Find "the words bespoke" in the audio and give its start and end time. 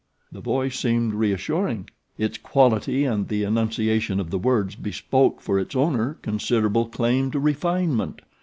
4.31-5.39